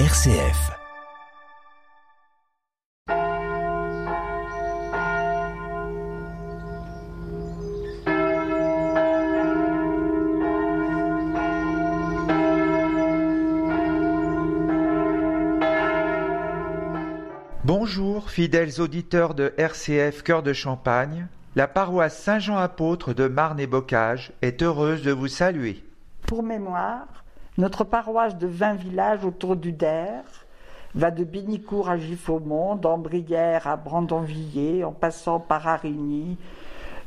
[0.00, 0.72] RCF.
[17.62, 21.28] Bonjour, fidèles auditeurs de RCF Cœur de Champagne.
[21.54, 25.84] La paroisse Saint-Jean-Apôtre de Marne et Bocage est heureuse de vous saluer.
[26.26, 27.23] Pour mémoire,
[27.56, 30.24] notre paroisse de 20 villages autour du Der
[30.94, 36.36] va de Binicourt à Giffaumont, d'Ambrière à Brandonvilliers, en passant par Arigny,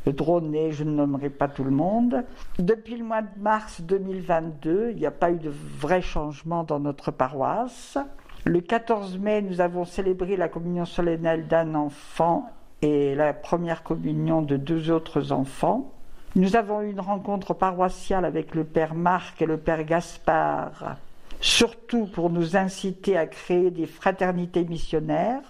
[0.05, 2.23] Droné, je ne nommerai pas tout le monde.
[2.59, 6.79] Depuis le mois de mars 2022, il n'y a pas eu de vrai changement dans
[6.79, 7.97] notre paroisse.
[8.45, 12.49] Le 14 mai, nous avons célébré la communion solennelle d'un enfant
[12.81, 15.91] et la première communion de deux autres enfants.
[16.37, 20.97] Nous avons eu une rencontre paroissiale avec le père Marc et le père Gaspard,
[21.41, 25.41] surtout pour nous inciter à créer des fraternités missionnaires,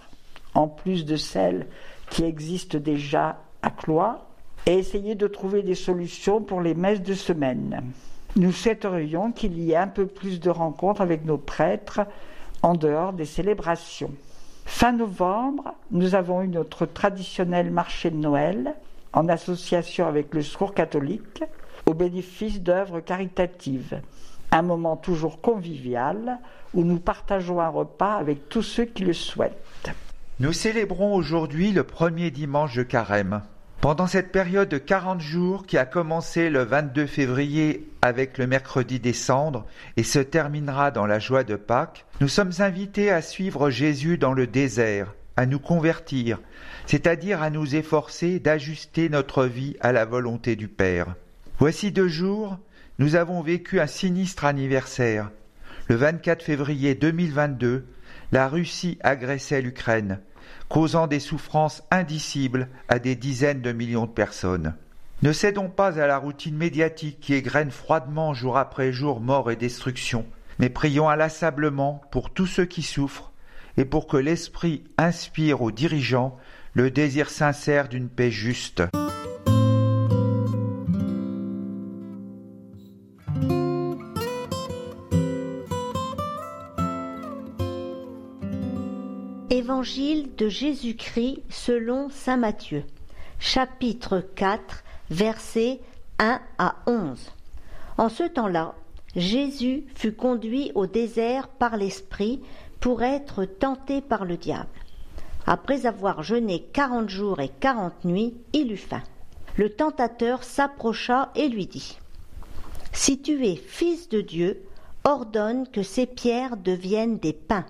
[0.54, 1.68] en plus de celles
[2.10, 4.30] qui existent déjà à Cloix,
[4.66, 7.84] et essayer de trouver des solutions pour les messes de semaine.
[8.38, 12.00] Nous souhaiterions qu'il y ait un peu plus de rencontres avec nos prêtres
[12.62, 14.14] en dehors des célébrations.
[14.64, 18.74] Fin novembre, nous avons eu notre traditionnel marché de Noël
[19.18, 21.44] en association avec le Secours catholique
[21.88, 24.00] au bénéfice d'œuvres caritatives.
[24.52, 26.38] Un moment toujours convivial
[26.76, 29.90] où nous partageons un repas avec tous ceux qui le souhaitent.
[30.40, 33.42] Nous célébrons aujourd'hui le premier dimanche de carême.
[33.82, 39.00] Pendant cette période de 40 jours qui a commencé le 22 février avec le mercredi
[39.00, 39.66] des cendres
[39.98, 44.34] et se terminera dans la joie de Pâques, nous sommes invités à suivre Jésus dans
[44.34, 46.40] le désert, à nous convertir,
[46.88, 51.16] c'est-à-dire à nous efforcer d'ajuster notre vie à la volonté du Père.
[51.60, 52.58] Voici deux jours,
[53.00, 55.32] nous avons vécu un sinistre anniversaire.
[55.88, 57.86] Le 24 février 2022,
[58.32, 60.20] la Russie agressait l'Ukraine
[60.70, 64.76] causant des souffrances indicibles à des dizaines de millions de personnes.
[65.24, 69.56] Ne cédons pas à la routine médiatique qui égrène froidement jour après jour mort et
[69.56, 70.26] destruction,
[70.60, 73.32] mais prions inlassablement pour tous ceux qui souffrent
[73.78, 76.38] et pour que l'Esprit inspire aux dirigeants
[76.74, 78.84] le désir sincère d'une paix juste.
[89.50, 92.84] Évangile de Jésus-Christ selon Saint Matthieu,
[93.40, 95.80] chapitre 4, versets
[96.20, 97.32] 1 à 11.
[97.98, 98.76] En ce temps-là,
[99.16, 102.42] Jésus fut conduit au désert par l'Esprit
[102.80, 104.70] pour être tenté par le diable.
[105.46, 109.04] Après avoir jeûné quarante jours et quarante nuits, il eut faim.
[109.56, 111.98] Le tentateur s'approcha et lui dit
[112.92, 114.62] Si tu es fils de Dieu,
[115.04, 117.66] ordonne que ces pierres deviennent des pains.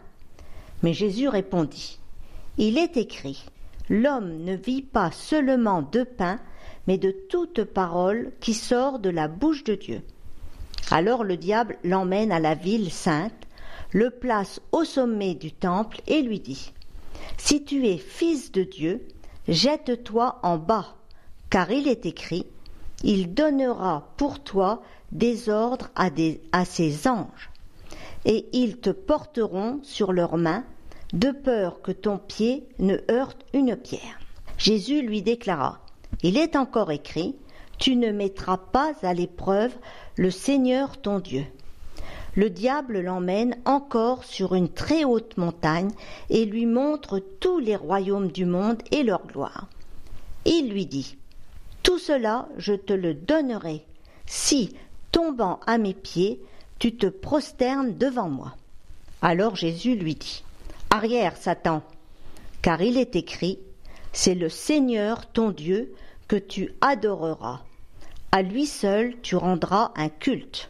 [0.84, 2.00] Mais Jésus répondit
[2.58, 3.46] Il est écrit
[3.90, 6.40] L'homme ne vit pas seulement de pain,
[6.88, 10.02] mais de toute parole qui sort de la bouche de Dieu.
[10.92, 13.47] Alors le diable l'emmène à la ville sainte,
[13.92, 16.74] le place au sommet du temple et lui dit
[17.38, 19.08] Si tu es fils de Dieu,
[19.48, 20.96] jette-toi en bas,
[21.50, 22.46] car il est écrit
[23.04, 24.82] Il donnera pour toi
[25.12, 27.50] des ordres à, ses anges
[28.26, 30.66] et ils te porteront sur leurs mains,
[31.14, 34.20] de peur que ton pied ne heurte une pierre.
[34.58, 35.80] Jésus lui déclara,
[36.24, 37.36] Il est encore écrit,
[37.78, 39.74] Tu ne mettras pas à l'épreuve
[40.18, 41.46] le Seigneur ton Dieu.
[42.38, 45.90] Le diable l'emmène encore sur une très haute montagne
[46.30, 49.66] et lui montre tous les royaumes du monde et leur gloire.
[50.46, 51.18] Il lui dit,
[51.82, 53.84] Tout cela je te le donnerai,
[54.28, 54.76] si,
[55.12, 56.40] tombant à mes pieds,
[56.78, 58.56] tu te prosternes devant moi.
[59.24, 60.44] Alors Jésus lui dit,
[60.92, 61.82] Arrière, Satan,
[62.62, 63.58] car il est écrit,
[64.14, 65.92] C'est le Seigneur ton Dieu
[66.28, 67.62] que tu adoreras.
[68.32, 70.70] À lui seul tu rendras un culte.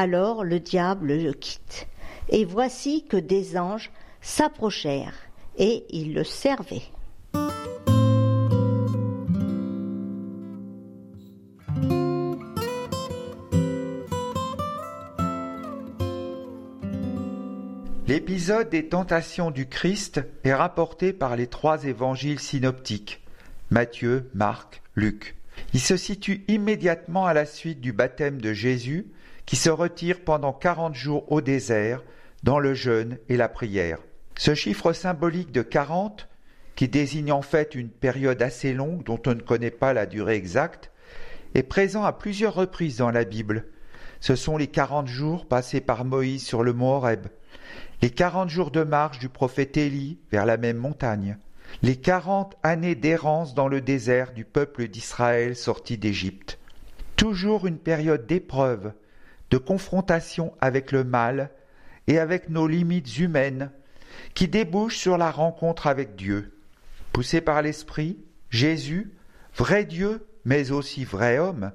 [0.00, 1.88] Alors le diable le quitte.
[2.28, 3.90] Et voici que des anges
[4.20, 5.16] s'approchèrent,
[5.56, 6.84] et ils le servaient.
[18.06, 23.20] L'épisode des tentations du Christ est rapporté par les trois évangiles synoptiques,
[23.70, 25.34] Matthieu, Marc, Luc.
[25.74, 29.08] Il se situe immédiatement à la suite du baptême de Jésus,
[29.48, 32.02] qui se retire pendant quarante jours au désert,
[32.42, 33.96] dans le jeûne et la prière.
[34.36, 36.28] Ce chiffre symbolique de quarante,
[36.76, 40.34] qui désigne en fait une période assez longue dont on ne connaît pas la durée
[40.34, 40.92] exacte,
[41.54, 43.64] est présent à plusieurs reprises dans la Bible.
[44.20, 47.28] Ce sont les quarante jours passés par Moïse sur le mont Horeb,
[48.02, 51.38] les quarante jours de marche du prophète Élie vers la même montagne,
[51.82, 56.58] les quarante années d'errance dans le désert du peuple d'Israël sorti d'Égypte.
[57.16, 58.92] Toujours une période d'épreuve,
[59.50, 61.50] de confrontation avec le mal
[62.06, 63.70] et avec nos limites humaines
[64.34, 66.58] qui débouche sur la rencontre avec Dieu.
[67.12, 68.18] Poussé par l'Esprit,
[68.50, 69.12] Jésus,
[69.56, 71.72] vrai Dieu, mais aussi vrai homme,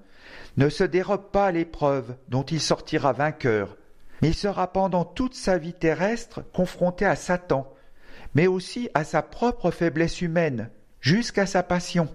[0.57, 3.77] ne se dérobe pas à l'épreuve dont il sortira vainqueur,
[4.21, 7.71] il sera pendant toute sa vie terrestre confronté à Satan,
[8.35, 10.69] mais aussi à sa propre faiblesse humaine,
[11.01, 12.07] jusqu'à sa passion.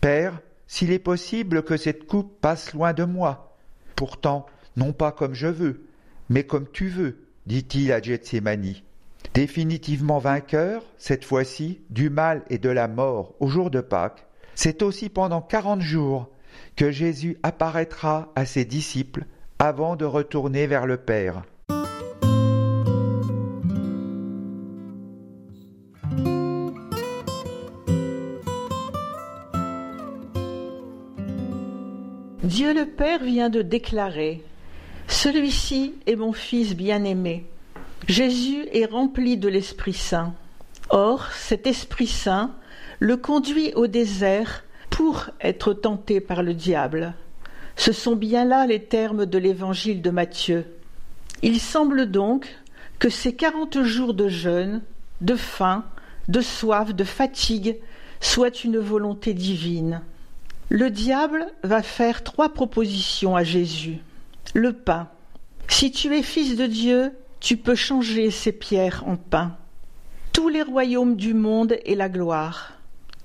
[0.00, 3.56] Père, s'il est possible que cette coupe passe loin de moi.
[3.96, 4.46] Pourtant,
[4.76, 5.86] non pas comme je veux,
[6.28, 8.74] mais comme tu veux, dit-il à Gethsemane.
[9.34, 14.82] Définitivement vainqueur, cette fois-ci, du mal et de la mort au jour de Pâques, c'est
[14.82, 16.28] aussi pendant quarante jours
[16.76, 19.24] que Jésus apparaîtra à ses disciples
[19.58, 21.42] avant de retourner vers le Père.
[32.42, 34.42] Dieu le Père vient de déclarer
[35.10, 37.44] Celui-ci est mon Fils bien-aimé.
[38.06, 40.34] Jésus est rempli de l'Esprit Saint.
[40.88, 42.52] Or, cet Esprit Saint
[43.00, 47.14] le conduit au désert pour être tenté par le diable.
[47.74, 50.64] Ce sont bien là les termes de l'évangile de Matthieu.
[51.42, 52.48] Il semble donc
[53.00, 54.80] que ces quarante jours de jeûne,
[55.22, 55.84] de faim,
[56.28, 57.78] de soif, de fatigue
[58.20, 60.02] soient une volonté divine.
[60.68, 63.98] Le diable va faire trois propositions à Jésus.
[64.54, 65.08] Le pain.
[65.68, 69.56] Si tu es fils de Dieu, tu peux changer ces pierres en pain.
[70.32, 72.72] Tous les royaumes du monde et la gloire.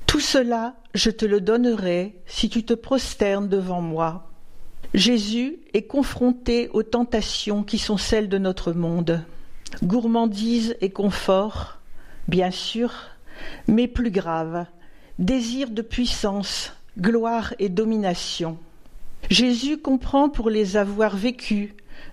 [0.05, 4.29] Tout cela, je te le donnerai si tu te prosternes devant moi.
[4.93, 9.25] Jésus est confronté aux tentations qui sont celles de notre monde.
[9.83, 11.79] Gourmandise et confort,
[12.27, 12.93] bien sûr,
[13.67, 14.67] mais plus grave,
[15.17, 18.59] désir de puissance, gloire et domination.
[19.29, 21.71] Jésus comprend pour les avoir vécus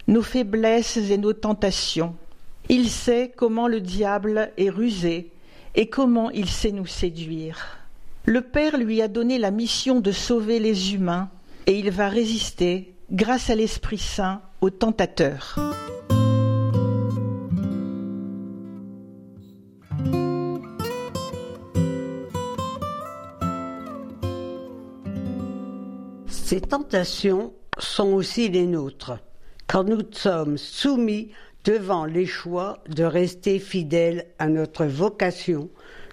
[0.08, 2.14] nos faiblesses et nos tentations.
[2.68, 5.30] Il sait comment le diable est rusé
[5.74, 7.78] et comment il sait nous séduire.
[8.24, 11.28] Le Père lui a donné la mission de sauver les humains
[11.66, 15.58] et il va résister, grâce à l'Esprit Saint, aux tentateurs.
[26.52, 29.16] Ces tentations sont aussi les nôtres
[29.66, 31.30] quand nous sommes soumis
[31.64, 35.70] devant les choix de rester fidèles à notre vocation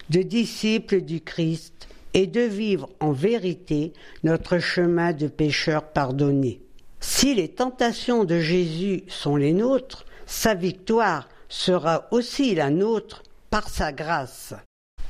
[0.08, 3.92] de disciples du Christ et de vivre en vérité
[4.24, 6.62] notre chemin de pécheur pardonné.
[7.00, 13.68] Si les tentations de Jésus sont les nôtres, sa victoire sera aussi la nôtre par
[13.68, 14.54] sa grâce.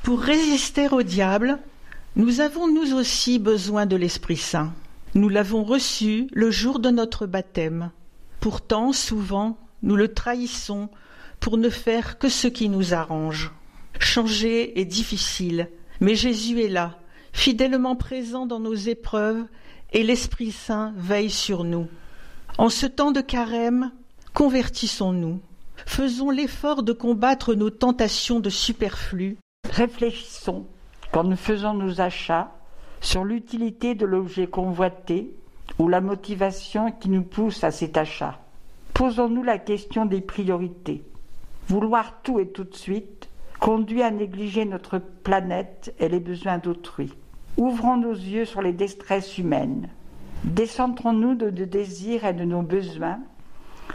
[0.02, 1.60] Pour résister au diable,
[2.16, 4.72] nous avons nous aussi besoin de l'Esprit Saint.
[5.14, 7.90] Nous l'avons reçu le jour de notre baptême.
[8.38, 10.88] Pourtant, souvent, nous le trahissons
[11.40, 13.50] pour ne faire que ce qui nous arrange.
[13.98, 15.68] Changer est difficile,
[16.00, 16.98] mais Jésus est là,
[17.32, 19.44] fidèlement présent dans nos épreuves,
[19.92, 21.88] et l'Esprit Saint veille sur nous.
[22.56, 23.90] En ce temps de carême,
[24.32, 25.40] convertissons-nous.
[25.86, 29.38] Faisons l'effort de combattre nos tentations de superflu.
[29.68, 30.66] Réfléchissons,
[31.10, 32.52] quand nous faisons nos achats,
[33.00, 35.30] sur l'utilité de l'objet convoité
[35.78, 38.40] ou la motivation qui nous pousse à cet achat.
[38.94, 41.02] Posons-nous la question des priorités.
[41.68, 43.28] Vouloir tout et tout de suite
[43.58, 47.12] conduit à négliger notre planète et les besoins d'autrui.
[47.56, 49.88] Ouvrons nos yeux sur les distresses humaines.
[50.44, 53.20] Décentrons-nous de nos désirs et de nos besoins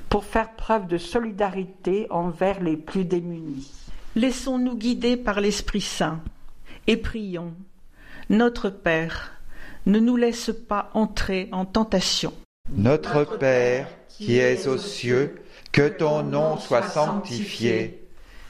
[0.09, 3.71] pour faire preuve de solidarité envers les plus démunis.
[4.15, 6.21] Laissons-nous guider par l'Esprit Saint
[6.87, 7.53] et prions.
[8.29, 9.33] Notre Père,
[9.85, 12.33] ne nous laisse pas entrer en tentation.
[12.75, 15.35] Notre Père, qui es aux cieux,
[15.71, 18.07] que ton nom soit sanctifié,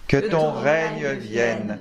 [0.07, 1.79] que ton règne vienne,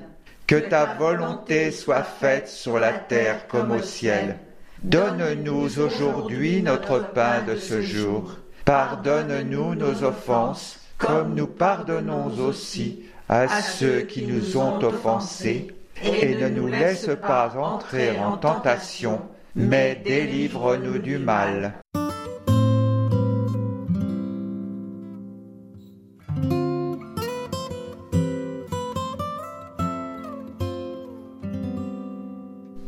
[0.48, 4.38] que ta volonté soit faite sur la terre comme au ciel.
[4.82, 8.38] Donne-nous aujourd'hui notre pain de ce jour.
[8.64, 16.48] Pardonne-nous nos offenses, comme nous pardonnons aussi à ceux qui nous ont offensés, et ne
[16.48, 19.20] nous laisse pas entrer en tentation,
[19.54, 21.74] mais délivre-nous du mal.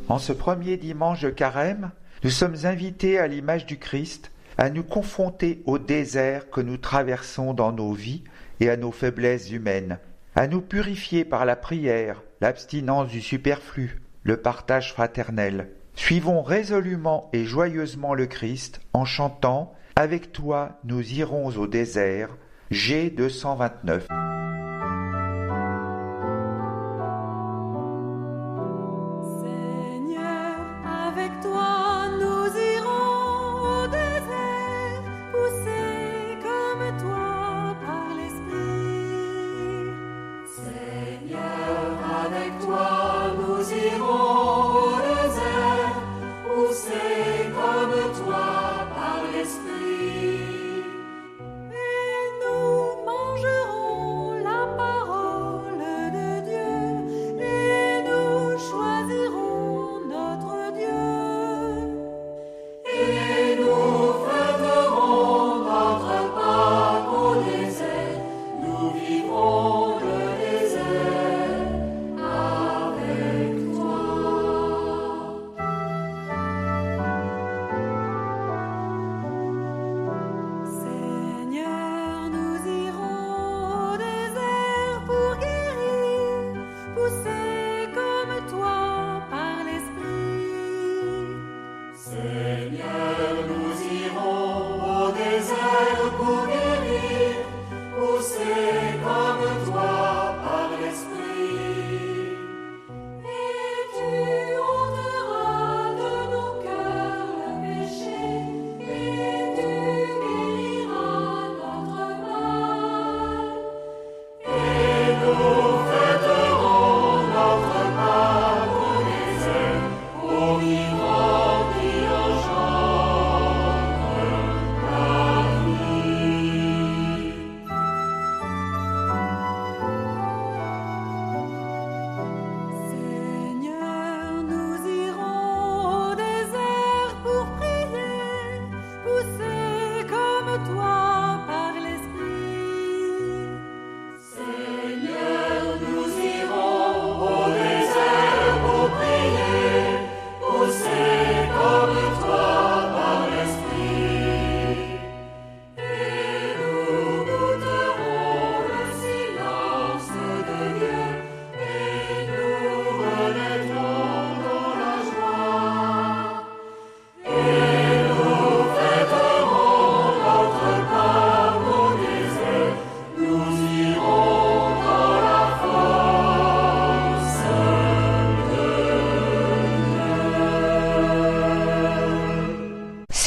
[0.08, 1.90] En ce premier dimanche de carême,
[2.24, 7.52] nous sommes invités à l'image du Christ à nous confronter au désert que nous traversons
[7.52, 8.24] dans nos vies
[8.60, 9.98] et à nos faiblesses humaines,
[10.36, 15.70] à nous purifier par la prière, l'abstinence du superflu, le partage fraternel.
[15.94, 22.36] Suivons résolument et joyeusement le Christ en chantant Avec toi nous irons au désert,
[22.70, 24.25] G229.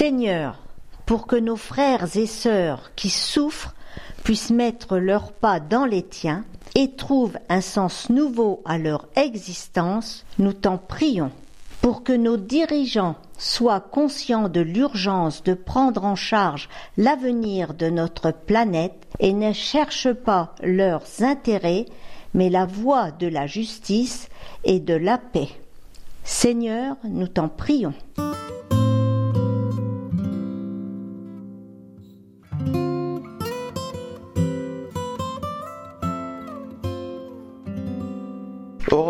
[0.10, 0.58] Seigneur,
[1.06, 3.76] pour que nos frères et sœurs qui souffrent
[4.24, 10.26] puissent mettre leurs pas dans les tiens et trouvent un sens nouveau à leur existence,
[10.40, 11.30] nous t'en prions.
[11.82, 18.32] Pour que nos dirigeants soient conscients de l'urgence de prendre en charge l'avenir de notre
[18.32, 21.86] planète et ne cherchent pas leurs intérêts,
[22.34, 24.28] mais la voie de la justice
[24.64, 25.50] et de la paix.
[26.24, 27.94] Seigneur, nous t'en prions.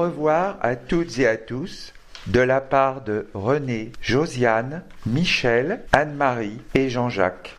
[0.10, 1.94] Revoir à toutes et à tous
[2.26, 7.59] de la part de René, Josiane, Michel, Anne-Marie et Jean-Jacques.